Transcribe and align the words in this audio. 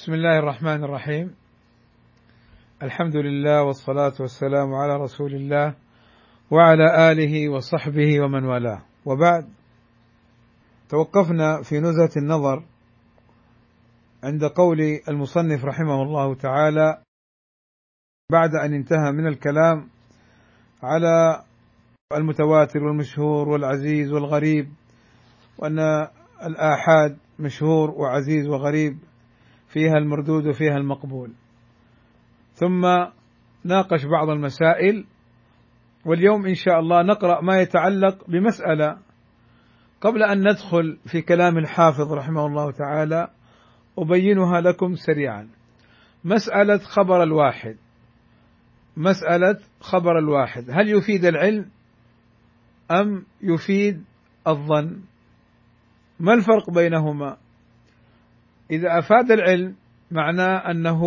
بسم 0.00 0.12
الله 0.12 0.38
الرحمن 0.38 0.84
الرحيم. 0.84 1.34
الحمد 2.82 3.16
لله 3.16 3.62
والصلاة 3.62 4.12
والسلام 4.20 4.74
على 4.74 4.96
رسول 4.96 5.34
الله 5.34 5.74
وعلى 6.50 7.12
آله 7.12 7.48
وصحبه 7.48 8.20
ومن 8.20 8.44
والاه. 8.44 8.82
وبعد 9.04 9.48
توقفنا 10.88 11.62
في 11.62 11.80
نزهة 11.80 12.10
النظر 12.16 12.64
عند 14.24 14.44
قول 14.44 14.80
المصنف 15.08 15.64
رحمه 15.64 16.02
الله 16.02 16.34
تعالى 16.34 17.02
بعد 18.32 18.54
أن 18.54 18.74
انتهى 18.74 19.12
من 19.12 19.26
الكلام 19.26 19.88
على 20.82 21.44
المتواتر 22.12 22.84
والمشهور 22.84 23.48
والعزيز 23.48 24.12
والغريب 24.12 24.68
وأن 25.58 25.78
الآحاد 26.46 27.18
مشهور 27.38 27.90
وعزيز 27.90 28.48
وغريب. 28.48 28.98
فيها 29.72 29.98
المردود 29.98 30.46
وفيها 30.46 30.76
المقبول. 30.76 31.32
ثم 32.54 32.82
ناقش 33.64 34.04
بعض 34.04 34.30
المسائل 34.30 35.04
واليوم 36.06 36.46
إن 36.46 36.54
شاء 36.54 36.80
الله 36.80 37.02
نقرأ 37.02 37.40
ما 37.40 37.60
يتعلق 37.60 38.30
بمسألة 38.30 38.98
قبل 40.00 40.22
أن 40.22 40.48
ندخل 40.48 40.98
في 41.06 41.22
كلام 41.22 41.58
الحافظ 41.58 42.12
رحمه 42.12 42.46
الله 42.46 42.72
تعالى 42.72 43.28
أبينها 43.98 44.60
لكم 44.60 44.94
سريعا. 44.94 45.48
مسألة 46.24 46.78
خبر 46.78 47.22
الواحد. 47.22 47.76
مسألة 48.96 49.58
خبر 49.80 50.18
الواحد. 50.18 50.64
هل 50.70 50.88
يفيد 50.88 51.24
العلم 51.24 51.70
أم 52.90 53.24
يفيد 53.42 54.04
الظن؟ 54.46 55.00
ما 56.20 56.34
الفرق 56.34 56.70
بينهما؟ 56.70 57.36
إذا 58.70 58.98
أفاد 58.98 59.30
العلم 59.30 59.74
معناه 60.10 60.70
أنه 60.70 61.02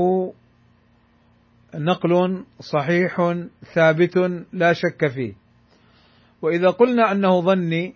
نقل 1.75 2.43
صحيح 2.59 3.33
ثابت 3.73 4.17
لا 4.53 4.73
شك 4.73 5.07
فيه. 5.07 5.33
وإذا 6.41 6.69
قلنا 6.69 7.11
أنه 7.11 7.41
ظني 7.41 7.95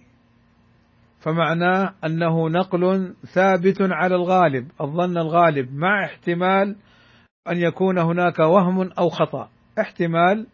فمعناه 1.20 1.94
أنه 2.06 2.50
نقل 2.50 3.14
ثابت 3.34 3.78
على 3.82 4.16
الغالب 4.16 4.72
الظن 4.82 5.18
الغالب 5.18 5.74
مع 5.74 6.06
احتمال 6.06 6.76
أن 7.50 7.58
يكون 7.58 7.98
هناك 7.98 8.40
وهم 8.40 8.92
أو 8.92 9.10
خطأ. 9.10 9.50
احتمال 9.80 10.48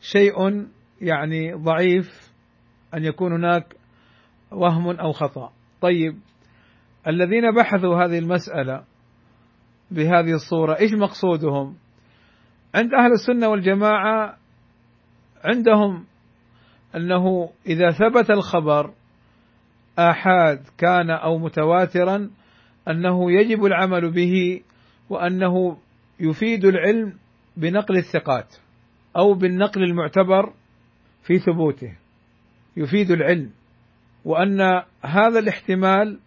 شيء 0.00 0.66
يعني 1.00 1.54
ضعيف 1.54 2.32
أن 2.94 3.04
يكون 3.04 3.32
هناك 3.32 3.76
وهم 4.50 4.90
أو 4.90 5.12
خطأ. 5.12 5.52
طيب 5.80 6.18
الذين 7.08 7.54
بحثوا 7.54 8.04
هذه 8.04 8.18
المسألة 8.18 8.84
بهذه 9.90 10.32
الصورة 10.34 10.78
إيش 10.78 10.92
مقصودهم؟ 10.92 11.76
عند 12.74 12.94
أهل 12.94 13.12
السنة 13.12 13.48
والجماعة 13.48 14.36
عندهم 15.44 16.04
أنه 16.96 17.50
إذا 17.66 17.90
ثبت 17.90 18.30
الخبر 18.30 18.94
آحاد 19.98 20.60
كان 20.78 21.10
أو 21.10 21.38
متواترا 21.38 22.30
أنه 22.88 23.32
يجب 23.32 23.64
العمل 23.64 24.10
به 24.10 24.60
وأنه 25.10 25.76
يفيد 26.20 26.64
العلم 26.64 27.12
بنقل 27.56 27.96
الثقات 27.96 28.56
أو 29.16 29.34
بالنقل 29.34 29.82
المعتبر 29.82 30.52
في 31.22 31.38
ثبوته 31.38 31.96
يفيد 32.76 33.10
العلم 33.10 33.50
وأن 34.24 34.82
هذا 35.02 35.38
الاحتمال 35.38 36.18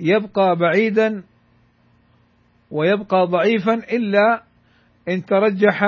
يبقى 0.00 0.56
بعيدا 0.56 1.22
ويبقى 2.70 3.26
ضعيفا 3.26 3.74
إلا 3.74 4.42
إن 5.08 5.24
ترجح 5.24 5.82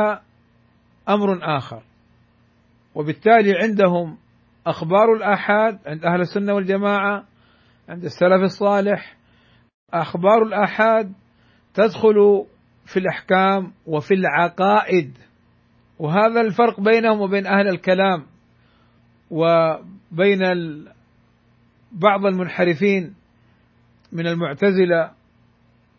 أمر 1.09 1.57
آخر. 1.57 1.83
وبالتالي 2.95 3.53
عندهم 3.63 4.19
أخبار 4.67 5.13
الآحاد 5.17 5.79
عند 5.87 6.05
أهل 6.05 6.21
السنة 6.21 6.55
والجماعة 6.55 7.25
عند 7.89 8.05
السلف 8.05 8.43
الصالح 8.43 9.17
أخبار 9.93 10.43
الآحاد 10.43 11.13
تدخل 11.75 12.45
في 12.87 12.99
الأحكام 12.99 13.73
وفي 13.87 14.15
العقائد. 14.15 15.19
وهذا 15.99 16.41
الفرق 16.41 16.81
بينهم 16.81 17.21
وبين 17.21 17.47
أهل 17.47 17.69
الكلام 17.69 18.27
وبين 19.31 20.41
بعض 21.93 22.27
المنحرفين 22.27 23.15
من 24.13 24.27
المعتزلة 24.27 25.11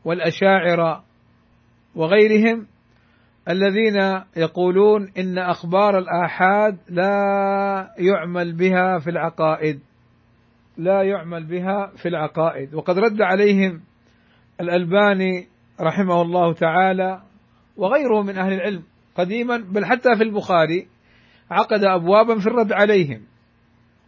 والأشاعرة 0.06 1.04
وغيرهم 1.96 2.68
الذين 3.50 4.24
يقولون 4.38 5.12
إن 5.18 5.38
أخبار 5.38 5.98
الآحاد 5.98 6.78
لا 6.90 7.94
يعمل 7.98 8.54
بها 8.54 9.00
في 9.00 9.10
العقائد. 9.10 9.80
لا 10.78 11.04
يعمل 11.04 11.46
بها 11.46 11.92
في 11.96 12.08
العقائد. 12.08 12.76
وقد 12.76 13.00
رد 13.00 13.22
عليهم 13.22 13.82
الألباني 14.62 15.48
رحمه 15.82 16.22
الله 16.22 16.54
تعالى 16.54 17.22
وغيره 17.78 18.22
من 18.24 18.38
أهل 18.38 18.54
العلم 18.54 18.84
قديما 19.16 19.58
بل 19.58 19.86
حتى 19.86 20.16
في 20.18 20.24
البخاري 20.24 20.88
عقد 21.52 21.84
ابوابا 21.84 22.40
في 22.40 22.48
الرد 22.48 22.72
عليهم. 22.72 23.22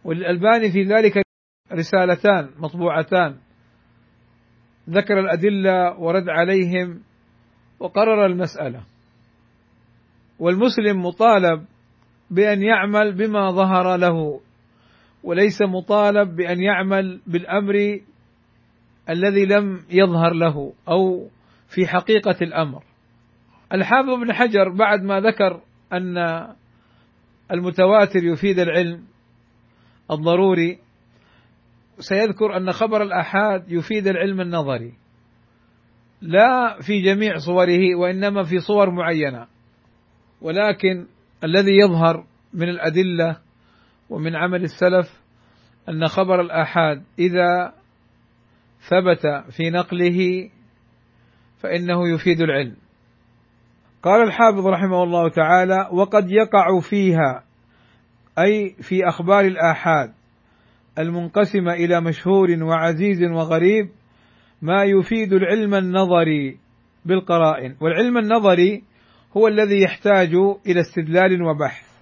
وللالباني 0.04 0.72
في 0.72 0.82
ذلك 0.82 1.22
رسالتان 1.72 2.50
مطبوعتان. 2.58 3.36
ذكر 4.90 5.20
الأدلة 5.20 6.00
ورد 6.00 6.28
عليهم 6.28 7.00
وقرر 7.80 8.26
المسألة. 8.26 8.80
والمسلم 10.38 11.06
مطالب 11.06 11.64
بأن 12.30 12.62
يعمل 12.62 13.12
بما 13.12 13.50
ظهر 13.50 13.96
له 13.96 14.40
وليس 15.24 15.62
مطالب 15.62 16.36
بأن 16.36 16.60
يعمل 16.60 17.20
بالأمر 17.26 18.00
الذي 19.10 19.46
لم 19.46 19.84
يظهر 19.90 20.32
له 20.32 20.72
أو 20.88 21.28
في 21.68 21.86
حقيقة 21.86 22.36
الأمر. 22.42 22.82
الحافظ 23.72 24.10
ابن 24.10 24.32
حجر 24.32 24.68
بعد 24.68 25.02
ما 25.02 25.20
ذكر 25.20 25.60
أن 25.92 26.18
المتواتر 27.50 28.24
يفيد 28.24 28.58
العلم 28.58 29.04
الضروري 30.10 30.78
سيذكر 31.98 32.56
أن 32.56 32.72
خبر 32.72 33.02
الآحاد 33.02 33.72
يفيد 33.72 34.06
العلم 34.06 34.40
النظري. 34.40 34.92
لا 36.20 36.80
في 36.80 37.02
جميع 37.02 37.36
صوره 37.36 37.94
وإنما 38.00 38.42
في 38.42 38.58
صور 38.58 38.90
معينة. 38.90 39.46
ولكن 40.40 41.06
الذي 41.44 41.72
يظهر 41.84 42.24
من 42.54 42.68
الأدلة 42.68 43.36
ومن 44.10 44.36
عمل 44.36 44.62
السلف 44.62 45.20
أن 45.88 46.08
خبر 46.08 46.40
الآحاد 46.40 47.02
إذا 47.18 47.72
ثبت 48.80 49.52
في 49.56 49.70
نقله 49.70 50.50
فإنه 51.60 52.08
يفيد 52.08 52.40
العلم. 52.40 52.76
قال 54.02 54.22
الحافظ 54.22 54.66
رحمه 54.66 55.02
الله 55.02 55.28
تعالى 55.28 55.88
وقد 55.92 56.30
يقع 56.30 56.80
فيها 56.80 57.44
أي 58.38 58.76
في 58.82 59.08
أخبار 59.08 59.44
الآحاد. 59.44 60.12
المنقسمة 60.98 61.72
إلى 61.72 62.00
مشهور 62.00 62.62
وعزيز 62.62 63.22
وغريب 63.22 63.88
ما 64.62 64.84
يفيد 64.84 65.32
العلم 65.32 65.74
النظري 65.74 66.58
بالقرائن. 67.04 67.76
والعلم 67.80 68.18
النظري 68.18 68.82
هو 69.36 69.48
الذي 69.48 69.82
يحتاج 69.82 70.34
إلى 70.66 70.80
استدلال 70.80 71.42
وبحث. 71.42 71.92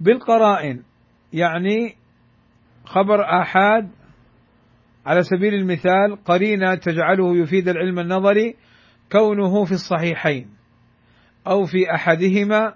بالقرائن 0.00 0.82
يعني 1.32 1.94
خبر 2.84 3.24
آحاد 3.42 3.90
على 5.06 5.22
سبيل 5.22 5.54
المثال 5.54 6.24
قرينة 6.24 6.74
تجعله 6.74 7.36
يفيد 7.36 7.68
العلم 7.68 7.98
النظري 7.98 8.54
كونه 9.12 9.64
في 9.64 9.72
الصحيحين 9.72 10.48
أو 11.46 11.64
في 11.64 11.94
أحدهما 11.94 12.74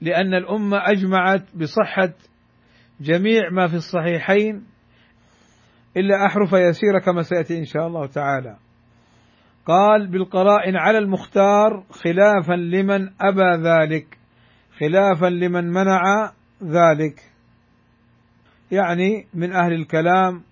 لأن 0.00 0.34
الأمة 0.34 0.76
أجمعت 0.90 1.44
بصحة 1.54 2.12
جميع 3.00 3.50
ما 3.50 3.66
في 3.66 3.74
الصحيحين 3.74 4.64
إلا 5.96 6.26
أحرف 6.26 6.52
يسيرة 6.52 6.98
كما 6.98 7.22
سيأتي 7.22 7.58
إن 7.58 7.64
شاء 7.64 7.86
الله 7.86 8.06
تعالى. 8.06 8.56
قال 9.66 10.06
بالقرائن 10.06 10.76
على 10.76 10.98
المختار 10.98 11.84
خلافا 11.90 12.52
لمن 12.52 13.08
أبى 13.20 13.68
ذلك 13.68 14.18
خلافا 14.78 15.26
لمن 15.26 15.64
منع 15.64 16.32
ذلك. 16.62 17.20
يعني 18.70 19.26
من 19.34 19.52
أهل 19.52 19.72
الكلام 19.72 20.42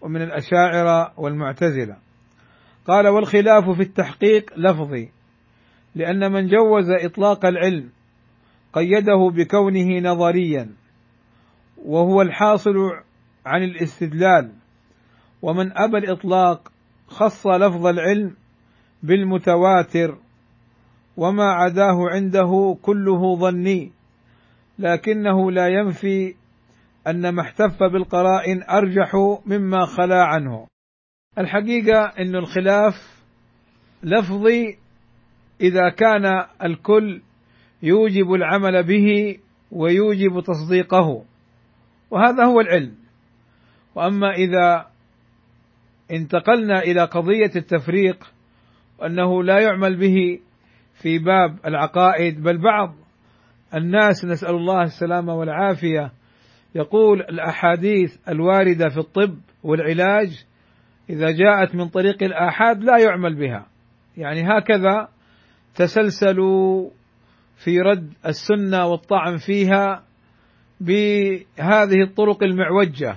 ومن 0.00 0.22
الأشاعرة 0.22 1.20
والمعتزلة. 1.20 1.96
قال 2.86 3.08
والخلاف 3.08 3.70
في 3.70 3.82
التحقيق 3.82 4.58
لفظي 4.58 5.08
لأن 5.94 6.32
من 6.32 6.46
جوز 6.46 6.90
إطلاق 6.90 7.46
العلم 7.46 7.90
قيده 8.72 9.30
بكونه 9.34 10.10
نظريا. 10.10 10.81
وهو 11.84 12.22
الحاصل 12.22 12.74
عن 13.46 13.62
الاستدلال. 13.62 14.52
ومن 15.42 15.78
أبى 15.78 15.98
الإطلاق 15.98 16.72
خص 17.06 17.46
لفظ 17.46 17.86
العلم 17.86 18.36
بالمتواتر 19.02 20.18
وما 21.16 21.44
عداه 21.44 22.08
عنده 22.10 22.78
كله 22.82 23.36
ظني 23.36 23.92
لكنه 24.78 25.50
لا 25.50 25.68
ينفي 25.68 26.34
أن 27.06 27.28
ما 27.28 27.42
احتف 27.42 27.82
بالقرائن 27.82 28.62
أرجح 28.70 29.14
مما 29.46 29.86
خلا 29.86 30.24
عنه. 30.24 30.66
الحقيقة 31.38 32.12
إن 32.18 32.36
الخلاف 32.36 33.22
لفظي 34.02 34.78
إذا 35.60 35.88
كان 35.88 36.44
الكل 36.62 37.22
يوجب 37.82 38.32
العمل 38.32 38.82
به 38.82 39.38
ويوجب 39.70 40.40
تصديقه. 40.40 41.24
وهذا 42.12 42.44
هو 42.44 42.60
العلم. 42.60 42.94
وأما 43.94 44.30
إذا 44.30 44.86
انتقلنا 46.10 46.78
إلى 46.78 47.04
قضية 47.04 47.50
التفريق 47.56 48.32
وانه 48.98 49.42
لا 49.44 49.58
يعمل 49.58 49.96
به 49.96 50.40
في 51.02 51.18
باب 51.18 51.58
العقائد 51.66 52.42
بل 52.42 52.58
بعض 52.58 52.94
الناس 53.74 54.24
نسأل 54.24 54.54
الله 54.54 54.82
السلامة 54.82 55.34
والعافية 55.34 56.12
يقول 56.74 57.20
الأحاديث 57.20 58.16
الواردة 58.28 58.88
في 58.88 58.98
الطب 58.98 59.38
والعلاج 59.62 60.44
إذا 61.10 61.30
جاءت 61.30 61.74
من 61.74 61.88
طريق 61.88 62.22
الآحاد 62.22 62.84
لا 62.84 62.98
يعمل 62.98 63.34
بها. 63.34 63.66
يعني 64.16 64.42
هكذا 64.42 65.08
تسلسلوا 65.74 66.90
في 67.64 67.80
رد 67.80 68.12
السنة 68.26 68.86
والطعن 68.86 69.36
فيها 69.36 70.02
بهذه 70.84 72.02
الطرق 72.02 72.42
المعوجة. 72.42 73.16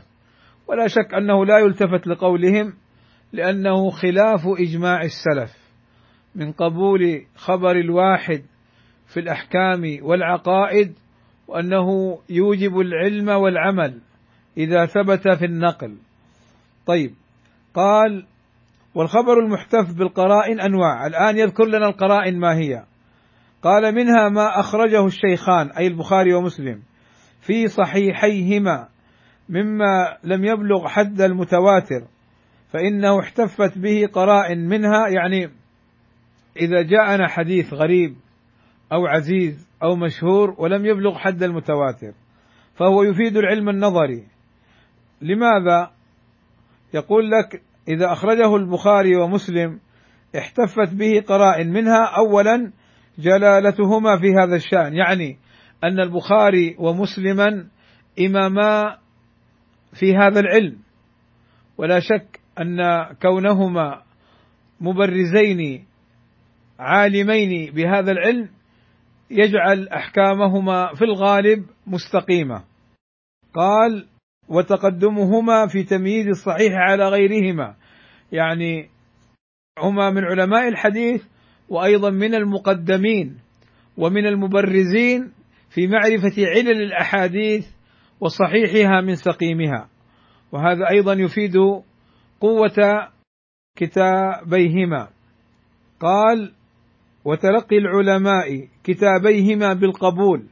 ولا 0.68 0.88
شك 0.88 1.14
أنه 1.14 1.46
لا 1.46 1.58
يلتفت 1.58 2.08
لقولهم 2.08 2.74
لأنه 3.34 3.90
خلاف 3.90 4.42
إجماع 4.60 5.02
السلف 5.02 5.52
من 6.36 6.52
قبول 6.52 7.26
خبر 7.36 7.72
الواحد 7.72 8.44
في 9.08 9.20
الأحكام 9.20 9.98
والعقائد 10.02 10.94
وأنه 11.48 12.18
يوجب 12.30 12.80
العلم 12.80 13.30
والعمل 13.30 14.02
إذا 14.58 14.86
ثبت 14.86 15.30
في 15.38 15.46
النقل. 15.46 15.98
طيب 16.86 17.12
قال 17.74 18.26
والخبر 18.96 19.40
المحتف 19.40 19.98
بالقرائن 19.98 20.60
أنواع. 20.60 21.08
الآن 21.08 21.38
يذكر 21.38 21.66
لنا 21.66 21.88
القرائن 21.88 22.40
ما 22.40 22.54
هي. 22.58 22.84
قال 23.62 23.96
منها 23.96 24.30
ما 24.30 24.60
أخرجه 24.60 25.06
الشيخان 25.06 25.70
أي 25.78 25.88
البخاري 25.88 26.34
ومسلم. 26.34 26.82
في 27.46 27.68
صحيحيهما 27.68 28.88
مما 29.50 30.18
لم 30.24 30.46
يبلغ 30.46 30.88
حد 30.88 31.22
المتواتر 31.22 32.08
فإنه 32.74 33.20
احتفت 33.20 33.78
به 33.78 34.10
قرائن 34.14 34.70
منها 34.70 35.08
يعني 35.08 35.50
إذا 36.58 36.82
جاءنا 36.82 37.28
حديث 37.28 37.74
غريب 37.74 38.16
أو 38.92 39.06
عزيز 39.06 39.70
أو 39.84 39.96
مشهور 39.96 40.56
ولم 40.58 40.86
يبلغ 40.86 41.18
حد 41.18 41.44
المتواتر 41.44 42.12
فهو 42.76 43.04
يفيد 43.04 43.38
العلم 43.38 43.70
النظري. 43.70 44.24
لماذا؟ 45.22 45.92
يقول 46.94 47.32
لك 47.32 47.62
إذا 47.88 48.12
أخرجه 48.12 48.56
البخاري 48.56 49.16
ومسلم 49.16 49.80
احتفت 50.38 50.94
به 50.94 51.24
قرائن 51.28 51.74
منها 51.74 52.06
اولا 52.18 52.72
جلالتهما 53.20 54.20
في 54.20 54.34
هذا 54.34 54.56
الشأن 54.56 54.94
يعني 54.94 55.38
أن 55.83 56.00
البخاري 56.00 56.75
ومسلما 56.80 57.68
إماما 58.19 58.98
في 60.00 60.16
هذا 60.16 60.39
العلم. 60.39 60.77
ولا 61.77 62.00
شك 62.00 62.39
أن 62.60 63.04
كونهما 63.22 64.01
مبرزين 64.81 65.86
عالمين 66.80 67.74
بهذا 67.74 68.12
العلم 68.12 68.50
يجعل 69.31 69.88
أحكامهما 69.88 70.95
في 70.95 71.04
الغالب 71.04 71.66
مستقيمة. 71.88 72.63
قال 73.54 74.07
وتقدمهما 74.50 75.68
في 75.68 75.83
تمييز 75.83 76.27
الصحيح 76.27 76.74
على 76.74 77.10
غيرهما. 77.10 77.75
يعني 78.31 78.89
هما 79.80 80.10
من 80.10 80.24
علماء 80.24 80.68
الحديث 80.68 81.24
وأيضا 81.69 82.10
من 82.10 82.36
المقدمين 82.36 83.38
ومن 83.98 84.25
المبرزين 84.25 85.31
في 85.75 85.88
معرفة 85.88 86.33
علل 86.38 86.81
الأحاديث 86.81 87.68
وصحيحها 88.19 89.01
من 89.01 89.16
سقيمها. 89.16 89.89
وهذا 90.51 90.89
أيضا 90.89 91.13
يفيد 91.13 91.56
قوة 92.39 93.10
كتابيهما. 93.77 95.07
قال 96.00 96.51
وتلقي 97.25 97.77
العلماء 97.77 98.68
كتابيهما 98.83 99.74
بالقبول 99.74 100.45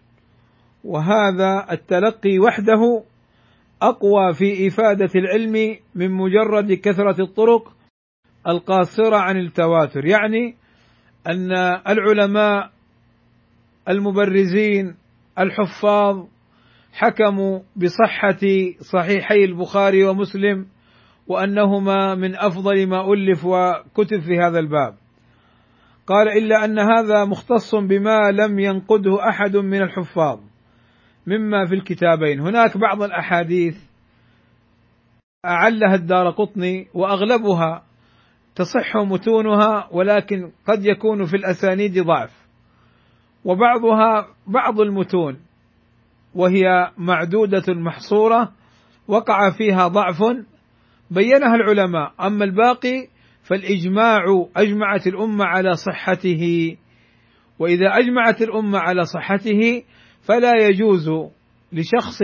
وهذا 0.83 1.67
التلقي 1.71 2.39
وحده 2.39 3.03
أقوى 3.81 4.33
في 4.33 4.67
إفادة 4.67 5.09
العلم 5.15 5.77
من 5.95 6.11
مجرد 6.11 6.73
كثرة 6.73 7.23
الطرق 7.23 7.75
القاصرة 8.47 9.15
عن 9.15 9.37
التواتر. 9.37 10.05
يعني 10.05 10.55
أن 11.27 11.51
العلماء 11.87 12.71
المبرزين 13.89 15.02
الحفاظ 15.39 16.25
حكموا 16.93 17.59
بصحة 17.75 18.39
صحيحي 18.79 19.43
البخاري 19.43 20.03
ومسلم 20.03 20.65
وأنهما 21.27 22.15
من 22.15 22.35
أفضل 22.35 22.87
ما 22.87 23.13
ألف 23.13 23.45
وكتب 23.45 24.19
في 24.19 24.39
هذا 24.39 24.59
الباب. 24.59 24.95
قال 26.07 26.27
إلا 26.27 26.65
أن 26.65 26.79
هذا 26.79 27.25
مختص 27.25 27.75
بما 27.75 28.31
لم 28.31 28.59
ينقده 28.59 29.29
أحد 29.29 29.57
من 29.57 29.81
الحفاظ 29.81 30.39
مما 31.27 31.65
في 31.65 31.75
الكتابين. 31.75 32.39
هناك 32.39 32.77
بعض 32.77 33.03
الأحاديث 33.03 33.77
أعلها 35.45 35.95
الدار 35.95 36.29
قطني 36.29 36.87
وأغلبها 36.93 37.83
تصح 38.55 38.97
متونها 38.97 39.87
ولكن 39.91 40.51
قد 40.67 40.85
يكون 40.85 41.25
في 41.25 41.37
الأسانيد 41.37 41.99
ضعف. 41.99 42.42
وبعضها 43.45 44.27
بعض 44.47 44.79
المتون 44.81 45.39
وهي 46.35 46.91
معدودة 46.97 47.73
محصورة 47.73 48.51
وقع 49.07 49.49
فيها 49.49 49.87
ضعف 49.87 50.23
بينها 51.11 51.55
العلماء. 51.55 52.13
أما 52.21 52.45
الباقي 52.45 53.07
فالإجماع 53.43 54.45
أجمعت 54.55 55.07
الأمة 55.07 55.45
على 55.45 55.73
صحته 55.73 56.75
وإذا 57.59 57.87
أجمعت 57.87 58.41
الأمة 58.41 58.79
على 58.79 59.03
صحته 59.05 59.83
فلا 60.23 60.53
يجوز 60.67 61.09
لشخص 61.71 62.19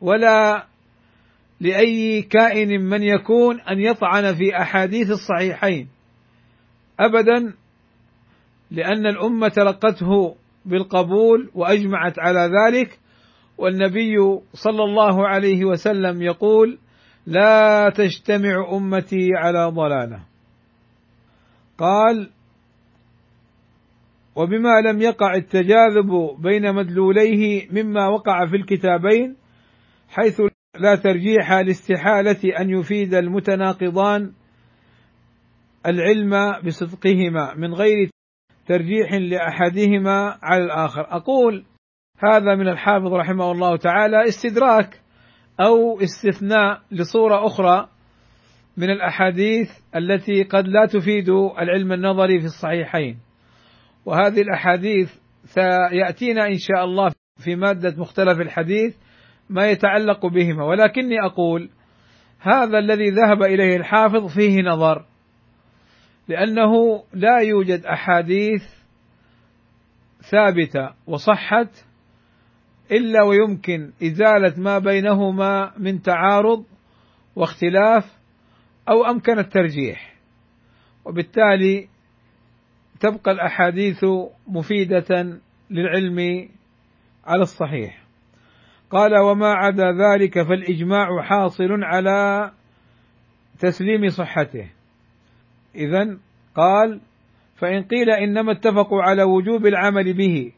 ولا 0.00 0.66
لأي 1.60 2.22
كائن 2.22 2.80
من 2.80 3.02
يكون 3.02 3.60
أن 3.60 3.80
يطعن 3.80 4.34
في 4.34 4.56
أحاديث 4.56 5.10
الصحيحين 5.10 5.88
ابدا 7.00 7.54
لأن 8.70 9.06
الأمة 9.06 9.48
تلقته 9.48 10.36
بالقبول 10.66 11.50
وأجمعت 11.54 12.18
على 12.18 12.40
ذلك 12.40 12.98
والنبي 13.58 14.16
صلى 14.52 14.84
الله 14.84 15.28
عليه 15.28 15.64
وسلم 15.64 16.22
يقول 16.22 16.78
لا 17.26 17.90
تجتمع 17.96 18.70
أمتي 18.72 19.28
على 19.34 19.64
ضلالة. 19.64 20.20
قال 21.78 22.30
وبما 24.36 24.80
لم 24.80 25.00
يقع 25.00 25.34
التجاذب 25.34 26.36
بين 26.38 26.74
مدلوليه 26.74 27.68
مما 27.70 28.08
وقع 28.08 28.46
في 28.46 28.56
الكتابين 28.56 29.36
حيث 30.08 30.40
لا 30.80 30.94
ترجيح 30.94 31.52
لاستحالة 31.52 32.60
أن 32.60 32.70
يفيد 32.70 33.14
المتناقضان 33.14 34.32
العلم 35.86 36.60
بصدقهما 36.66 37.54
من 37.54 37.74
غير 37.74 38.10
ترجيح 38.66 39.12
لأحدهما 39.12 40.38
على 40.42 40.64
الآخر. 40.64 41.00
أقول 41.00 41.64
هذا 42.18 42.54
من 42.54 42.68
الحافظ 42.68 43.12
رحمه 43.12 43.52
الله 43.52 43.76
تعالى 43.76 44.28
استدراك 44.28 45.00
أو 45.60 46.00
استثناء 46.00 46.80
لصورة 46.92 47.46
أخرى 47.46 47.88
من 48.76 48.90
الأحاديث 48.90 49.70
التي 49.96 50.42
قد 50.42 50.68
لا 50.68 50.86
تفيد 50.86 51.28
العلم 51.58 51.92
النظري 51.92 52.40
في 52.40 52.46
الصحيحين. 52.46 53.18
وهذه 54.06 54.40
الأحاديث 54.40 55.10
سيأتينا 55.44 56.46
إن 56.46 56.58
شاء 56.58 56.84
الله 56.84 57.12
في 57.44 57.56
مادة 57.56 57.94
مختلف 57.98 58.40
الحديث 58.40 58.96
ما 59.50 59.70
يتعلق 59.70 60.26
بهما. 60.26 60.64
ولكني 60.64 61.20
أقول 61.24 61.70
هذا 62.40 62.78
الذي 62.78 63.10
ذهب 63.10 63.42
إليه 63.42 63.76
الحافظ 63.76 64.26
فيه 64.34 64.62
نظر. 64.62 65.04
لأنه 66.28 67.02
لا 67.12 67.38
يوجد 67.38 67.84
أحاديث 67.86 68.62
ثابتة 70.30 70.90
وصحت 71.06 71.86
إلا 72.92 73.22
ويمكن 73.22 73.92
إزالة 74.02 74.60
ما 74.60 74.78
بينهما 74.78 75.72
من 75.78 76.02
تعارض 76.02 76.64
واختلاف 77.36 78.16
أو 78.88 79.04
أمكن 79.04 79.38
الترجيح. 79.38 80.14
وبالتالي 81.04 81.88
تبقى 83.00 83.32
الأحاديث 83.32 84.04
مفيدة 84.48 85.40
للعلم 85.70 86.48
على 87.24 87.42
الصحيح. 87.42 88.02
قال 88.90 89.18
وما 89.18 89.52
عدا 89.52 89.92
ذلك 89.92 90.42
فالإجماع 90.42 91.22
حاصل 91.22 91.82
على 91.84 92.50
تسليم 93.58 94.08
صحته. 94.08 94.70
اذا 95.76 96.18
قال 96.54 97.00
فإن 97.56 97.82
قيل 97.82 98.10
إنما 98.10 98.52
اتفقوا 98.52 99.02
على 99.02 99.22
وجوب 99.22 99.66
العمل 99.66 100.12
به 100.16 100.52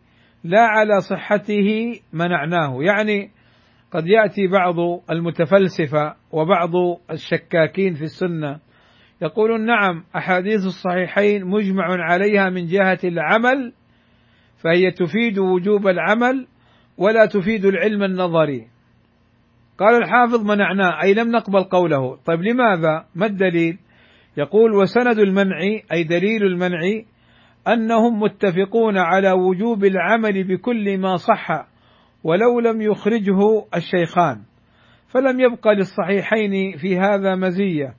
لا 0.44 0.60
على 0.60 1.00
صحته 1.00 2.00
منعناه. 2.12 2.78
يعني 2.82 3.30
قد 3.92 4.06
يأتي 4.06 4.46
بعض 4.46 4.74
المتفلسفة 5.10 6.14
وبعض 6.32 6.70
الشكاكين 7.10 7.94
في 7.94 8.02
السنة 8.02 8.58
يقولون 9.22 9.66
نعم 9.66 10.04
أحاديث 10.16 10.66
الصحيحين 10.66 11.44
مجمع 11.44 11.84
عليها 11.84 12.50
من 12.50 12.66
جهة 12.66 12.98
العمل 13.04 13.72
فهي 14.62 14.90
تفيد 14.90 15.38
وجوب 15.38 15.88
العمل 15.88 16.46
ولا 16.98 17.26
تفيد 17.26 17.64
العلم 17.64 18.02
النظري. 18.02 18.66
قال 19.78 20.02
الحافظ 20.02 20.44
منعناه 20.44 21.02
أي 21.02 21.14
لم 21.14 21.30
نقبل 21.30 21.64
قوله. 21.64 22.16
طيب 22.16 22.42
لماذا؟ 22.42 23.06
ما 23.14 23.26
الدليل؟ 23.26 23.78
يقول 24.38 24.74
وسند 24.74 25.18
المنع 25.18 25.58
أي 25.92 26.04
دليل 26.04 26.42
المنع 26.42 26.80
أنهم 27.68 28.20
متفقون 28.20 28.98
على 28.98 29.32
وجوب 29.32 29.84
العمل 29.84 30.44
بكل 30.44 30.98
ما 30.98 31.16
صح 31.16 31.66
ولو 32.24 32.60
لم 32.60 32.80
يخرجه 32.82 33.64
الشيخان 33.76 34.42
فلم 35.08 35.40
يبق 35.40 35.68
للصحيحين 35.68 36.76
في 36.76 36.98
هذا 36.98 37.34
مزية. 37.34 37.94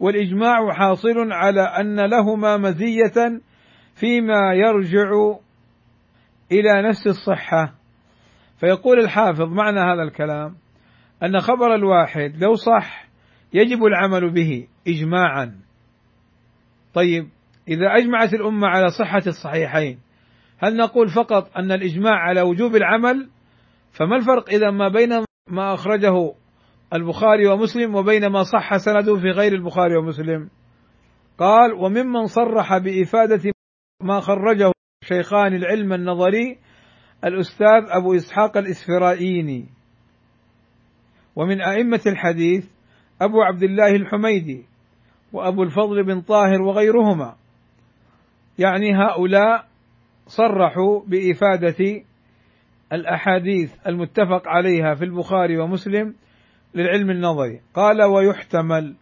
والإجماع 0.00 0.72
حاصل 0.72 1.32
على 1.32 1.60
أن 1.60 2.00
لهما 2.00 2.56
مزية 2.56 3.40
فيما 3.94 4.54
يرجع 4.54 5.10
إلى 6.52 6.88
نفس 6.88 7.06
الصحة. 7.06 7.74
فيقول 8.60 9.00
الحافظ 9.00 9.52
معنى 9.52 9.80
هذا 9.80 10.02
الكلام 10.02 10.56
أن 11.22 11.40
خبر 11.40 11.74
الواحد 11.74 12.36
لو 12.44 12.54
صح 12.54 13.06
يجب 13.52 13.84
العمل 13.84 14.30
به 14.30 14.66
اجماعا. 14.88 15.60
طيب 16.94 17.28
إذا 17.68 17.86
أجمعت 17.96 18.34
الأمة 18.34 18.66
على 18.68 18.86
صحة 18.88 19.22
الصحيحين 19.26 19.98
هل 20.58 20.76
نقول 20.76 21.08
فقط 21.08 21.56
أن 21.56 21.72
الإجماع 21.72 22.14
على 22.14 22.40
وجوب 22.42 22.76
العمل؟ 22.76 23.28
فما 23.92 24.16
الفرق 24.16 24.50
إذا 24.50 24.70
ما 24.70 24.88
بين 24.88 25.10
ما 25.50 25.74
أخرجه 25.74 26.34
البخاري 26.94 27.46
ومسلم 27.46 27.94
وبين 27.94 28.26
ما 28.26 28.42
صح 28.42 28.76
سنده 28.76 29.16
في 29.16 29.30
غير 29.30 29.52
البخاري 29.52 29.96
ومسلم؟ 29.96 30.48
قال 31.38 31.72
وممن 31.72 32.26
صرح 32.26 32.78
بإفادة 32.78 33.52
ما 34.02 34.20
خرجه 34.20 34.72
شيخان 35.04 35.54
العلم 35.54 35.92
النظري 35.92 36.58
الأستاذ 37.24 37.84
أبو 37.88 38.14
إسحاق 38.14 38.56
الإسفرائيني. 38.56 39.68
ومن 41.36 41.60
أئمة 41.60 42.00
الحديث 42.06 42.66
أبو 43.20 43.42
عبد 43.42 43.62
الله 43.62 43.96
الحميدي 43.96 44.66
وأبو 45.32 45.62
الفضل 45.62 46.02
بن 46.02 46.20
طاهر 46.20 46.62
وغيرهما. 46.62 47.36
يعني 48.58 48.94
هؤلاء 48.94 49.66
صرحوا 50.26 51.00
بإفادة 51.06 52.04
الأحاديث 52.92 53.74
المتفق 53.86 54.48
عليها 54.48 54.94
في 54.94 55.04
البخاري 55.04 55.58
ومسلم 55.58 56.14
للعلم 56.74 57.10
النظري. 57.10 57.60
قال 57.74 58.02
ويحتمل 58.02 58.94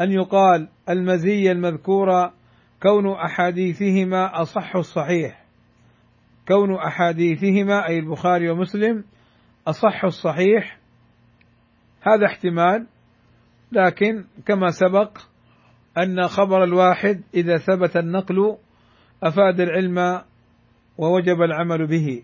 أن 0.00 0.12
يقال 0.12 0.68
المزية 0.88 1.52
المذكورة 1.52 2.32
كون 2.82 3.12
أحاديثهما 3.12 4.42
أصح 4.42 4.76
الصحيح. 4.76 5.44
كون 6.48 6.74
أحاديثهما 6.74 7.88
أي 7.88 7.98
البخاري 7.98 8.50
ومسلم 8.50 9.04
أصح 9.66 10.04
الصحيح 10.04 10.78
هذا 12.02 12.26
احتمال. 12.26 12.86
لكن 13.72 14.24
كما 14.46 14.70
سبق 14.70 15.18
أن 15.98 16.28
خبر 16.28 16.64
الواحد 16.64 17.22
إذا 17.34 17.58
ثبت 17.58 17.96
النقل 17.96 18.56
أفاد 19.22 19.60
العلم 19.60 20.22
ووجب 20.98 21.42
العمل 21.42 21.86
به. 21.86 22.22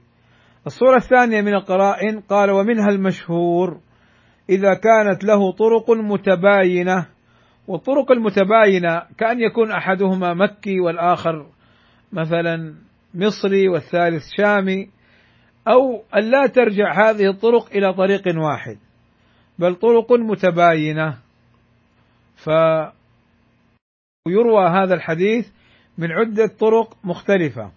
الصورة 0.67 0.97
الثانية 0.97 1.41
من 1.41 1.55
القرائن 1.55 2.21
قال 2.21 2.51
ومنها 2.51 2.89
المشهور 2.89 3.81
إذا 4.51 4.75
كانت 4.75 5.25
له 5.25 5.53
طرق 5.53 5.91
متباينة 5.91 7.07
والطرق 7.69 8.13
المتباينة 8.13 9.03
كأن 9.19 9.41
يكون 9.41 9.73
أحدهما 9.73 10.35
مكي 10.35 10.81
والآخر 10.81 11.47
مثلا 12.13 12.75
مصري 13.15 13.69
والثالث 13.69 14.23
شامي 14.37 14.89
أو 15.69 16.03
أن 16.17 16.31
لا 16.31 16.47
ترجع 16.47 17.11
هذه 17.11 17.31
الطرق 17.31 17.69
إلى 17.73 17.93
طريق 17.93 18.23
واحد 18.37 18.79
بل 19.59 19.75
طرق 19.75 20.13
متباينة. 20.13 21.19
فيروى 24.29 24.69
هذا 24.69 24.95
الحديث 24.95 25.49
من 25.99 26.13
عدة 26.13 26.47
طرق 26.47 26.97
مختلفة. 27.05 27.73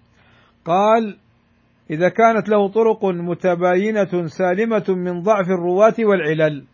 قال 0.65 1.17
إذا 1.91 2.10
كانت 2.10 2.50
له 2.50 2.67
طرق 2.67 3.05
متباينة 3.05 4.27
سالمة 4.27 4.86
من 4.89 5.22
ضعف 5.22 5.48
الرواة 5.48 5.96
والعلل. 6.00 6.65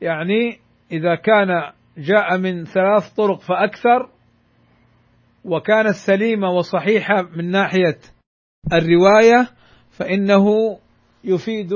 يعني 0.00 0.58
إذا 0.92 1.14
كان 1.14 1.72
جاء 1.98 2.38
من 2.38 2.64
ثلاث 2.64 3.08
طرق 3.08 3.40
فأكثر 3.40 4.08
وكانت 5.44 5.94
سليمة 5.94 6.50
وصحيحة 6.50 7.22
من 7.36 7.50
ناحية 7.50 7.98
الرواية 8.72 9.48
فإنه 9.90 10.78
يفيد 11.24 11.72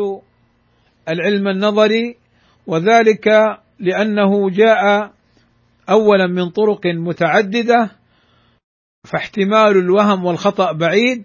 العلم 1.08 1.48
النظري 1.48 2.16
وذلك 2.66 3.28
لأنه 3.78 4.50
جاء 4.50 5.12
أولا 5.90 6.26
من 6.26 6.50
طرق 6.50 6.86
متعددة 6.86 7.90
فاحتمال 9.06 9.76
الوهم 9.76 10.24
والخطأ 10.24 10.72
بعيد. 10.72 11.24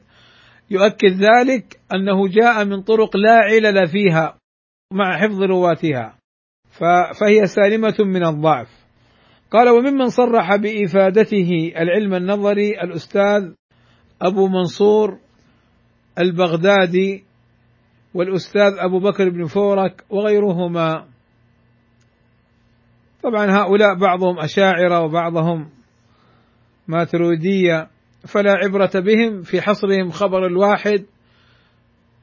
يؤكد 0.72 1.12
ذلك 1.12 1.80
أنه 1.94 2.28
جاء 2.28 2.66
من 2.66 2.82
طرق 2.82 3.18
لا 3.18 3.36
علل 3.36 3.88
فيها 3.88 4.38
مع 4.94 5.18
حفظ 5.18 5.42
رواتها 5.42 6.18
فهي 7.20 7.48
سالمة 7.48 7.96
من 8.00 8.26
الضعف. 8.26 8.68
قال 9.52 9.70
وممن 9.70 10.08
صرح 10.08 10.56
بإفادته 10.56 11.74
العلم 11.78 12.14
النظري 12.14 12.70
الأستاذ 12.70 13.54
أبو 14.22 14.48
منصور 14.48 15.20
البغدادي 16.20 17.24
والأستاذ 18.14 18.74
أبو 18.78 19.00
بكر 19.00 19.30
بن 19.30 19.46
فورك 19.46 20.04
وغيرهما. 20.10 21.13
طبعا 23.24 23.52
هؤلاء 23.52 23.96
بعضهم 23.96 24.40
أشاعرة 24.40 25.00
وبعضهم 25.00 25.70
ماترودية 26.88 27.88
فلا 28.28 28.52
عبرة 28.52 28.92
بهم 28.96 29.42
في 29.42 29.62
حصرهم 29.62 30.10
خبر 30.10 30.46
الواحد 30.48 31.06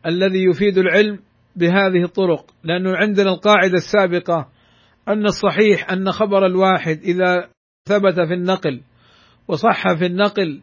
الذي 0.06 0.44
يفيد 0.44 0.78
العلم 0.78 1.18
بهذه 1.56 2.04
الطرق. 2.04 2.50
لأنه 2.64 2.96
عندنا 2.96 3.30
القاعدة 3.30 3.74
السابقة 3.74 4.48
أن 5.08 5.24
الصحيح 5.24 5.90
أن 5.92 6.10
خبر 6.10 6.46
الواحد 6.46 6.98
إذا 7.04 7.48
ثبت 7.88 8.14
في 8.14 8.34
النقل 8.34 8.80
وصح 9.48 9.92
في 9.98 10.06
النقل 10.06 10.60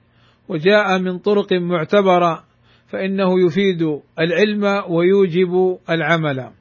وجاء 0.50 1.00
من 1.00 1.17
طرق 1.20 1.53
معتبرة 1.53 2.44
فإنه 2.88 3.46
يفيد 3.46 4.01
العلم 4.20 4.84
ويوجب 4.89 5.77
العمل. 5.89 6.51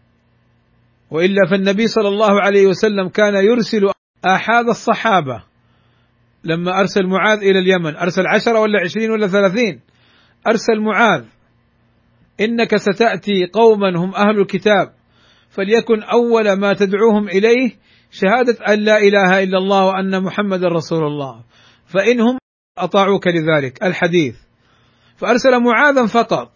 وإلا 1.11 1.51
فالنبي 1.51 1.87
صلى 1.87 2.09
الله 2.09 2.41
عليه 2.41 2.67
وسلم 2.67 3.09
كان 3.09 3.35
يرسل 3.35 3.87
آحاد 4.25 4.69
الصحابة 4.69 5.43
لما 6.45 6.81
أرسل 6.81 7.07
معاذ 7.07 7.39
إلى 7.39 7.59
اليمن. 7.59 7.97
أرسل 7.97 8.27
عشرة 8.27 8.61
ولا 8.61 8.81
عشرين 8.85 9.11
ولا 9.11 9.27
ثلاثين؟ 9.27 9.81
أرسل 10.47 10.81
معاذ. 10.81 11.25
إنك 12.41 12.77
ستأتي 12.77 13.47
قوما 13.53 13.99
هم 13.99 14.15
أهل 14.15 14.41
الكتاب. 14.41 14.93
فليكن 15.51 16.03
أول 16.03 16.53
ما 16.53 16.73
تدعوهم 16.73 17.29
إليه 17.29 17.71
شهادة 18.11 18.75
أن 18.75 18.79
لا 18.79 18.99
إله 18.99 19.43
إلا 19.43 19.59
الله 19.59 19.87
وأن 19.87 20.23
محمدا 20.23 20.69
رسول 20.69 21.05
الله. 21.05 21.45
فانهم 21.87 22.39
أطاعوك 22.79 23.27
لذلك. 23.27 23.83
الحديث. 23.83 24.37
فأرسل 25.17 25.61
معاذا 25.61 26.07
فقط. 26.07 26.53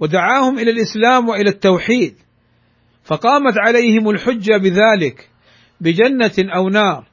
ودعاهم 0.00 0.58
إلى 0.58 0.70
الإسلام 0.70 1.28
وإلى 1.28 1.50
التوحيد. 1.50 2.27
فقامت 3.08 3.54
عليهم 3.58 4.10
الحجة 4.10 4.56
بذلك 4.56 5.30
بجنة 5.80 6.54
أو 6.56 6.68
نار. 6.68 7.08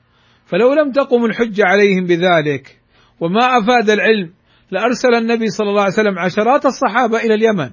فلو 0.46 0.74
لم 0.74 0.92
تقم 0.92 1.26
الحجة 1.26 1.64
عليهم 1.66 2.06
بذلك 2.06 2.80
وما 3.20 3.60
أفاد 3.60 3.90
العلم 3.90 4.34
لأرسل 4.72 5.14
النبي 5.14 5.48
صلى 5.48 5.70
الله 5.70 5.82
عليه 5.82 5.94
وسلم 5.94 6.20
عشرات 6.20 6.66
الصحابة 6.66 7.18
إلى 7.18 7.34
اليمن. 7.34 7.70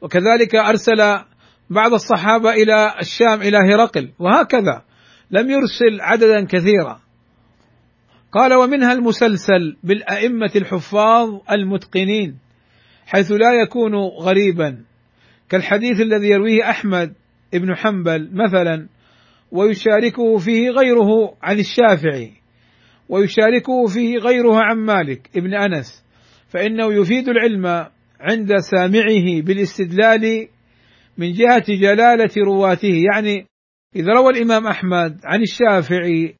وكذلك 0.00 0.54
أرسل 0.54 1.18
بعض 1.70 1.92
الصحابة 1.92 2.50
إلى 2.50 2.94
الشام 3.00 3.42
إلى 3.42 3.58
هرقل 3.58 4.12
وهكذا. 4.18 4.82
لم 5.30 5.50
يرسل 5.50 6.00
عددا 6.00 6.44
كثيرا. 6.44 7.00
قال 8.32 8.54
ومنها 8.54 8.92
المسلسل 8.92 9.76
بالأئمة 9.84 10.50
الحفاظ 10.56 11.40
المتقنين 11.50 12.38
حيث 13.06 13.32
لا 13.32 13.52
يكون 13.62 13.94
غريبا 13.94 14.84
كالحديث 15.48 16.00
الذي 16.00 16.28
يرويه 16.28 16.70
أحمد 16.70 17.14
بن 17.52 17.74
حنبل 17.76 18.30
مثلا 18.32 18.88
ويشاركه 19.50 20.36
فيه 20.38 20.70
غيره 20.70 21.36
عن 21.42 21.58
الشافعي 21.58 22.32
ويشاركه 23.08 23.86
فيه 23.86 24.18
غيره 24.18 24.56
عن 24.56 24.76
مالك 24.76 25.30
ابن 25.36 25.54
أنس 25.54 26.04
فإنه 26.48 26.92
يفيد 26.92 27.28
العلم 27.28 27.66
عند 28.20 28.56
سامعه 28.56 29.42
بالاستدلال 29.42 30.48
من 31.18 31.32
جهة 31.32 31.64
جلالة 31.68 32.30
رواته. 32.36 33.02
يعني 33.14 33.46
إذا 33.96 34.12
روى 34.12 34.30
الإمام 34.30 34.66
أحمد 34.66 35.20
عن 35.24 35.42
الشافعي 35.42 36.34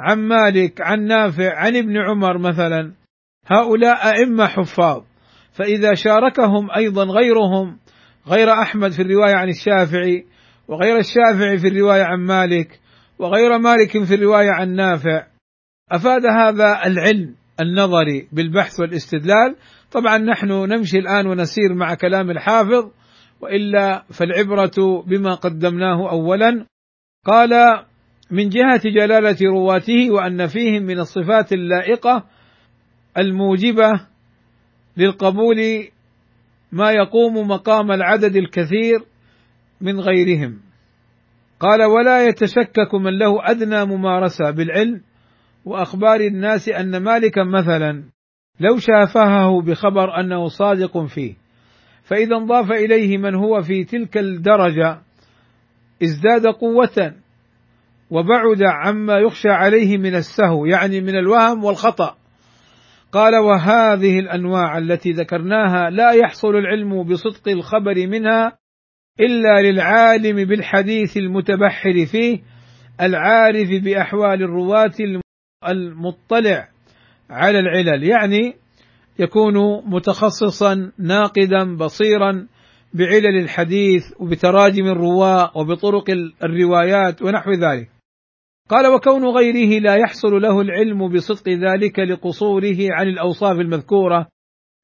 عن 0.00 0.18
مالك 0.18 0.80
عن 0.80 1.04
نافع 1.04 1.56
عن 1.56 1.76
ابن 1.76 1.96
عمر 1.98 2.38
مثلا 2.38 2.92
هؤلاء 3.46 4.14
أئمة 4.14 4.46
حفاظ 4.46 5.02
فإذا 5.52 5.94
شاركهم 5.94 6.70
أيضا 6.76 7.04
غيرهم 7.04 7.78
غير 8.28 8.52
أحمد 8.52 8.90
في 8.92 9.02
الرواية 9.02 9.34
عن 9.34 9.48
الشافعي 9.48 10.24
وغير 10.68 10.96
الشافعي 10.96 11.58
في 11.58 11.68
الرواية 11.68 12.02
عن 12.02 12.20
مالك 12.20 12.80
وغير 13.18 13.58
مالك 13.58 14.04
في 14.04 14.14
الرواية 14.14 14.50
عن 14.50 14.74
نافع. 14.74 15.26
أفاد 15.92 16.26
هذا 16.26 16.86
العلم 16.86 17.34
النظري 17.60 18.28
بالبحث 18.32 18.80
والاستدلال. 18.80 19.56
طبعا 19.92 20.18
نحن 20.18 20.48
نمشي 20.48 20.98
الآن 20.98 21.26
ونسير 21.26 21.74
مع 21.74 21.94
كلام 21.94 22.30
الحافظ 22.30 22.90
وإلا 23.40 24.04
فالعبرة 24.12 25.02
بما 25.06 25.34
قدمناه 25.34 26.10
اولا. 26.10 26.66
قال 27.26 27.50
من 28.30 28.48
جهة 28.48 28.82
جلالة 28.84 29.36
رواته 29.42 30.10
وأن 30.10 30.46
فيهم 30.46 30.82
من 30.82 30.98
الصفات 30.98 31.52
اللائقة 31.52 32.24
الموجبة 33.18 34.06
للقبول 34.96 35.88
ما 36.72 36.90
يقوم 36.90 37.48
مقام 37.48 37.92
العدد 37.92 38.36
الكثير 38.36 39.04
من 39.80 40.00
غيرهم. 40.00 40.60
قال 41.60 41.82
ولا 41.82 42.28
يتشكك 42.28 42.94
من 42.94 43.18
له 43.18 43.50
أدنى 43.50 43.84
ممارسة 43.84 44.50
بالعلم 44.50 45.00
وأخبار 45.64 46.20
الناس 46.20 46.68
أن 46.68 46.96
مالكا 46.96 47.44
مثلا 47.44 48.04
لو 48.60 48.78
شافهه 48.78 49.62
بخبر 49.62 50.20
أنه 50.20 50.48
صادق 50.48 51.04
فيه 51.04 51.34
فإذا 52.02 52.36
انضاف 52.36 52.72
إليه 52.72 53.18
من 53.18 53.34
هو 53.34 53.62
في 53.62 53.84
تلك 53.84 54.18
الدرجة 54.18 55.00
ازداد 56.02 56.46
قوة 56.46 57.14
وبعد 58.10 58.62
عما 58.62 59.18
يخشى 59.18 59.48
عليه 59.48 59.98
من 59.98 60.14
السهو 60.14 60.66
يعني 60.66 61.00
من 61.00 61.16
الوهم 61.16 61.64
والخطأ. 61.64 62.16
قال 63.12 63.34
وهذه 63.34 64.18
الأنواع 64.18 64.78
التي 64.78 65.12
ذكرناها 65.12 65.90
لا 65.90 66.12
يحصل 66.12 66.56
العلم 66.56 67.02
بصدق 67.02 67.48
الخبر 67.48 68.06
منها 68.06 68.58
إلا 69.20 69.70
للعالم 69.70 70.44
بالحديث 70.44 71.16
المتبحر 71.16 72.06
فيه 72.06 72.42
العارف 73.00 73.68
بأحوال 73.84 74.42
الرواة 74.42 74.92
المطلع 75.68 76.68
على 77.30 77.58
العلل. 77.58 78.04
يعني 78.04 78.54
يكون 79.18 79.54
متخصصا 79.86 80.92
ناقدا 80.98 81.76
بصيرا 81.76 82.46
بعلل 82.94 83.38
الحديث 83.42 84.02
وبتراجم 84.20 84.86
الرواة 84.86 85.56
وبطرق 85.56 86.04
الروايات 86.44 87.22
ونحو 87.22 87.50
ذلك. 87.50 87.99
قال 88.70 88.86
وكون 88.86 89.24
غيره 89.24 89.80
لا 89.80 89.94
يحصل 89.96 90.28
له 90.42 90.60
العلم 90.60 91.08
بصدق 91.08 91.48
ذلك 91.48 91.98
لقصوره 91.98 92.78
عن 92.80 93.08
الأوصاف 93.08 93.52
المذكورة. 93.52 94.28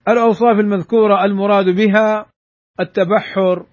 الأوصاف 0.08 0.60
المذكورة 0.60 1.24
المراد 1.24 1.64
بها 1.64 2.26
التبحر 2.80 3.66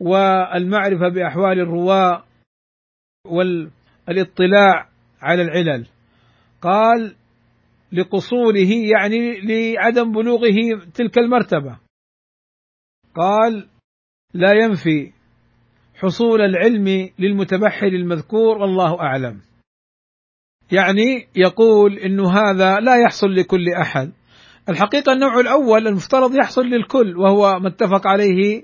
والمعرفة 0.00 1.08
بأحوال 1.08 1.60
الرواه 1.60 2.24
والاطلاع 3.26 4.88
على 5.22 5.42
العلل. 5.42 5.86
قال 6.62 7.16
لقصوره 7.92 8.72
يعني 8.92 9.40
لعدم 9.40 10.12
بلوغه 10.12 10.86
تلك 10.94 11.18
المرتبة. 11.18 11.78
قال 13.14 13.68
لا 14.34 14.52
ينفي 14.52 15.12
حصول 15.94 16.40
العلم 16.40 17.10
للمتبحر 17.18 17.86
المذكور 17.86 18.58
والله 18.58 19.00
أعلم. 19.00 19.40
يعني 20.74 21.28
يقول 21.36 21.98
إنه 21.98 22.30
هذا 22.30 22.80
لا 22.80 22.96
يحصل 23.06 23.34
لكل 23.34 23.64
أحد. 23.80 24.12
الحقيقة 24.68 25.12
النوع 25.12 25.40
الأول 25.40 25.86
المفترض 25.86 26.34
يحصل 26.34 26.62
للكل 26.62 27.16
وهو 27.16 27.58
ما 27.58 27.68
اتفق 27.68 28.06
عليه 28.06 28.62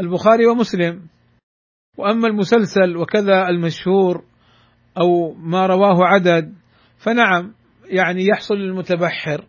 البخاري 0.00 0.46
ومسلم. 0.46 1.02
وأما 1.98 2.28
المسلسل 2.28 2.96
وكذا 2.96 3.48
المشهور 3.48 4.24
أو 5.00 5.34
ما 5.34 5.66
رواه 5.66 6.04
عدد 6.04 6.54
فنعم 6.98 7.54
يعني 7.86 8.26
يحصل 8.26 8.54
للمتبحر 8.54 9.44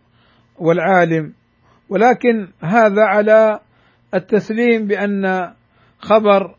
والعالم. 0.58 1.32
ولكن 1.88 2.48
هذا 2.60 3.02
على 3.02 3.60
التسليم 4.14 4.86
بأن 4.86 5.52
خبر 5.98 6.54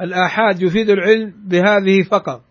الآحاد 0.00 0.62
يفيد 0.62 0.90
العلم 0.90 1.34
بهذه 1.48 2.02
فقط. 2.10 2.49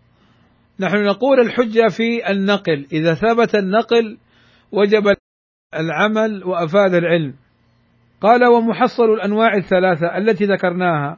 نحن 0.79 1.03
نقول 1.03 1.39
الحجة 1.39 1.87
في 1.97 2.31
النقل. 2.31 2.87
إذا 2.93 3.13
ثبت 3.13 3.55
النقل 3.55 4.17
وجب 4.71 5.15
العمل 5.75 6.43
وأفاد 6.43 6.93
العلم. 6.93 7.33
قال 8.21 8.45
ومحصل 8.45 9.03
الأنواع 9.03 9.53
الثلاثة 9.53 10.17
التي 10.17 10.45
ذكرناها. 10.45 11.17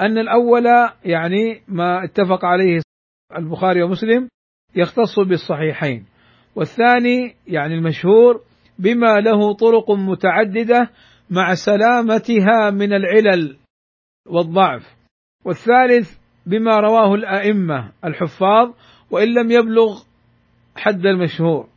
أن 0.00 0.18
الأول 0.18 0.64
يعني 1.04 1.62
ما 1.68 2.04
اتفق 2.04 2.44
عليه 2.44 2.80
البخاري 3.38 3.82
ومسلم 3.82 4.28
يختص 4.76 5.20
بالصحيحين. 5.28 6.06
والثاني 6.56 7.34
يعني 7.46 7.74
المشهور 7.74 8.40
بما 8.78 9.20
له 9.20 9.54
طرق 9.54 9.90
متعددة 9.90 10.90
مع 11.30 11.54
سلامتها 11.54 12.70
من 12.70 12.92
العلل 12.92 13.56
والضعف. 14.26 14.82
والثالث 15.44 16.18
بما 16.46 16.80
رواه 16.80 17.14
الأئمة 17.14 17.92
الحفاظ 18.04 18.72
وإن 19.10 19.28
لم 19.28 19.50
يبلغ 19.50 20.02
حد 20.76 21.06
المشهور. 21.06 21.68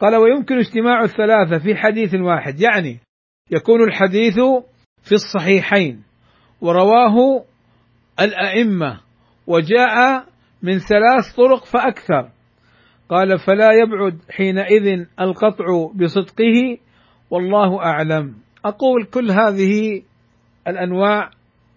قال 0.00 0.16
ويمكن 0.16 0.58
اجتماع 0.58 1.02
الثلاثة 1.02 1.58
في 1.58 1.76
حديث 1.76 2.14
واحد. 2.14 2.60
يعني 2.60 2.98
يكون 3.50 3.82
الحديث 3.82 4.34
في 5.02 5.12
الصحيحين 5.12 6.02
ورواه 6.60 7.44
الأئمة 8.20 9.00
وجاء 9.46 10.26
من 10.62 10.78
ثلاث 10.78 11.34
طرق 11.36 11.64
فأكثر. 11.64 12.30
قال 13.08 13.38
فلا 13.38 13.68
يبعد 13.82 14.18
حينئذ 14.30 15.06
القطع 15.20 15.64
بصدقه 15.94 16.78
والله 17.30 17.82
أعلم. 17.82 18.34
أقول 18.64 19.04
كل 19.04 19.30
هذه 19.30 20.02
الأنواع 20.68 21.30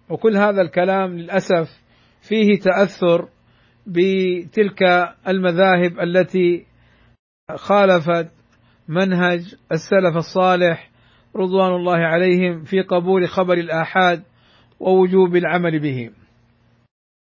وكل 0.08 0.36
هذا 0.36 0.62
الكلام 0.62 1.18
للأسف 1.18 1.80
فيه 2.28 2.60
تأثر 2.60 3.28
بتلك 3.86 4.82
المذاهب 5.28 6.00
التي 6.00 6.66
خالفت 7.56 8.30
منهج 8.88 9.54
السلف 9.72 10.16
الصالح 10.16 10.90
رضوان 11.36 11.72
الله 11.74 11.96
عليهم 11.96 12.64
في 12.64 12.80
قبول 12.82 13.28
خبر 13.28 13.54
الآحاد 13.54 14.22
ووجوب 14.80 15.36
العمل 15.36 15.78
به. 15.80 16.10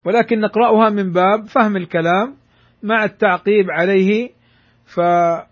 ولكن 0.06 0.39
نقرأها 0.39 0.89
من 0.89 1.12
باب 1.12 1.45
فهم 1.45 1.77
الكلام 1.77 2.36
مع 2.84 3.04
التعقيب 3.04 3.65
عليه 3.71 4.30
فالعجب 4.86 5.47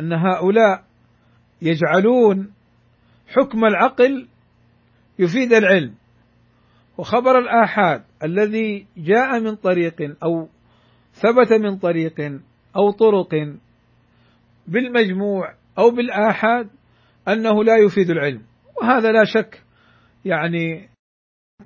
أن 0.00 0.12
هؤلاء 0.12 0.84
يجعلون 1.62 2.52
حكم 3.28 3.64
العقل 3.64 4.28
يفيد 5.18 5.52
العلم 5.52 5.94
وخبر 6.98 7.38
الآحاد 7.38 8.02
الذي 8.22 8.86
جاء 8.96 9.40
من 9.40 9.54
طريق 9.54 10.16
أو 10.22 10.48
ثبت 11.12 11.52
من 11.52 11.78
طريق 11.78 12.40
أو 12.76 12.90
طرق 12.90 13.34
بالمجموع 14.66 15.54
أو 15.78 15.90
بالآحاد 15.90 16.68
أنه 17.28 17.64
لا 17.64 17.76
يفيد 17.76 18.10
العلم. 18.10 18.42
وهذا 18.82 19.12
لا 19.12 19.24
شك 19.24 19.62
يعني 20.24 20.88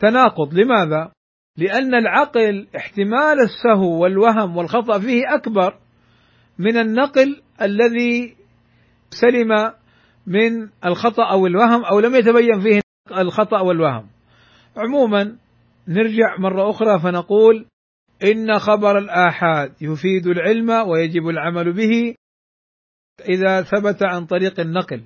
تناقض. 0.01 0.55
لماذا؟ 0.55 1.13
لأن 1.57 1.95
العقل 1.95 2.67
احتمال 2.77 3.41
السهو 3.41 4.03
والوهم 4.03 4.57
والخطأ 4.57 4.99
فيه 4.99 5.35
أكبر 5.35 5.79
من 6.59 6.77
النقل 6.77 7.43
الذي 7.63 8.37
سلم 9.11 9.73
من 10.27 10.69
الخطأ 10.85 11.31
أو 11.31 11.47
الوهم 11.47 11.85
أو 11.85 12.01
لم 12.01 12.15
يتبين 12.15 12.61
فيه 12.61 12.81
الخطأ 13.19 13.61
والوهم. 13.61 14.16
عموما 14.77 15.37
نرجع 15.89 16.37
مرة 16.39 16.71
أخرى 16.71 17.01
فنقول 17.01 17.67
إن 18.23 18.59
خبر 18.59 18.99
الآحاد 18.99 19.73
يفيد 19.83 20.27
العلم 20.27 20.89
ويجب 20.89 21.29
العمل 21.29 21.73
به 21.73 22.15
إذا 23.29 23.63
ثبت 23.63 24.03
عن 24.03 24.27
طريق 24.27 24.61
النقل. 24.61 25.03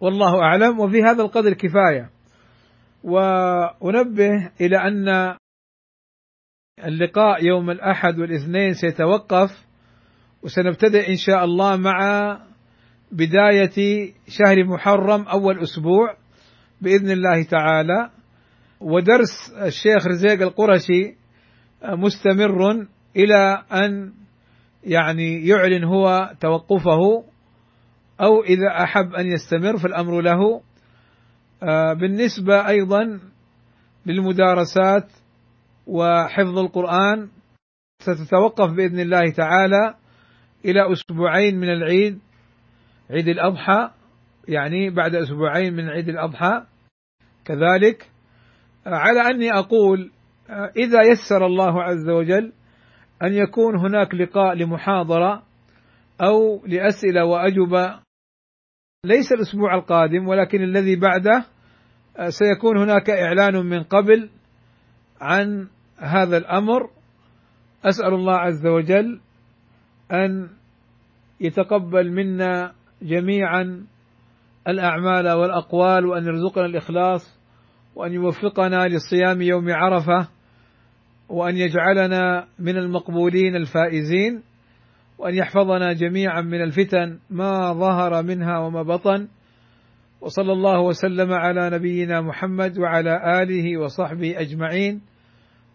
والله 0.00 0.42
أعلم 0.42 0.80
وفي 0.80 1.02
هذا 1.02 1.22
القدر 1.22 1.52
كفاية. 1.52 2.10
وأنبه 3.04 4.50
إلى 4.60 4.76
أن 4.76 5.36
اللقاء 6.84 7.44
يوم 7.46 7.70
الأحد 7.70 8.18
والاثنين 8.18 8.74
سيتوقف 8.74 9.66
وسنبتدئ 10.42 11.10
إن 11.10 11.16
شاء 11.16 11.44
الله 11.44 11.76
مع 11.76 11.98
بداية 13.12 14.12
شهر 14.28 14.64
محرم 14.64 15.22
أول 15.22 15.62
أسبوع 15.62 16.16
بإذن 16.80 17.10
الله 17.10 17.42
تعالى. 17.42 18.10
ودرس 18.80 19.52
الشيخ 19.62 20.06
رزيق 20.06 20.42
القرشي 20.42 21.16
مستمر 21.84 22.86
إلى 23.16 23.64
أن 23.72 24.12
يعني 24.84 25.46
يعلن 25.48 25.84
هو 25.84 26.34
توقفه 26.40 27.24
أو 28.20 28.42
إذا 28.42 28.84
أحب 28.84 29.14
أن 29.14 29.26
يستمر 29.26 29.78
فالأمر 29.78 30.20
له. 30.20 30.60
بالنسبة 31.94 32.68
أيضا 32.68 33.20
للمدارسات 34.06 35.12
وحفظ 35.86 36.58
القرآن 36.58 37.28
ستتوقف 38.02 38.70
بإذن 38.70 39.00
الله 39.00 39.30
تعالى 39.30 39.94
إلى 40.64 40.92
أسبوعين 40.92 41.60
من 41.60 41.68
العيد 41.68 42.18
عيد 43.10 43.28
الأضحى 43.28 43.90
يعني 44.48 44.90
بعد 44.90 45.14
أسبوعين 45.14 45.74
من 45.74 45.88
عيد 45.88 46.08
الأضحى. 46.08 46.66
كذلك 47.44 48.10
على 48.86 49.20
أني 49.20 49.52
أقول 49.52 50.10
إذا 50.76 51.02
يسر 51.02 51.46
الله 51.46 51.82
عز 51.82 52.08
وجل 52.08 52.52
أن 53.22 53.32
يكون 53.32 53.78
هناك 53.78 54.14
لقاء 54.14 54.54
لمحاضرة 54.54 55.42
أو 56.20 56.66
لأسئلة 56.66 57.24
وأجوبة 57.24 58.00
ليس 59.04 59.32
الأسبوع 59.32 59.74
القادم 59.74 60.28
ولكن 60.28 60.62
الذي 60.62 60.96
بعده 60.96 61.44
سيكون 62.28 62.78
هناك 62.78 63.10
إعلان 63.10 63.66
من 63.66 63.82
قبل 63.82 64.30
عن 65.20 65.68
هذا 65.98 66.36
الأمر. 66.36 66.90
أسأل 67.84 68.14
الله 68.14 68.34
عز 68.34 68.66
وجل 68.66 69.20
أن 70.12 70.48
يتقبل 71.40 72.12
منا 72.12 72.72
جميعا 73.02 73.86
الأعمال 74.68 75.28
والأقوال 75.28 76.06
وأن 76.06 76.26
يرزقنا 76.26 76.66
الإخلاص. 76.66 77.35
وأن 77.96 78.12
يوفقنا 78.12 78.88
لصيام 78.88 79.42
يوم 79.42 79.70
عرفة 79.70 80.28
وأن 81.28 81.56
يجعلنا 81.56 82.46
من 82.58 82.76
المقبولين 82.76 83.56
الفائزين 83.56 84.42
وأن 85.18 85.34
يحفظنا 85.34 85.92
جميعا 85.92 86.40
من 86.40 86.62
الفتن 86.62 87.18
ما 87.30 87.72
ظهر 87.72 88.22
منها 88.22 88.58
وما 88.58 88.82
بطن. 88.82 89.28
وصلى 90.20 90.52
الله 90.52 90.80
وسلم 90.80 91.32
على 91.32 91.70
نبينا 91.70 92.20
محمد 92.20 92.78
وعلى 92.78 93.42
آله 93.42 93.80
وصحبه 93.80 94.40
أجمعين 94.40 95.00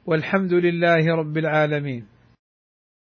والحمد 0.06 0.54
لله 0.54 1.16
رب 1.16 1.38
العالمين. 1.38 2.11